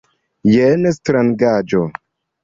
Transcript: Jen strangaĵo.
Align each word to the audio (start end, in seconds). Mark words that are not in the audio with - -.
Jen 0.51 0.87
strangaĵo. 0.95 1.83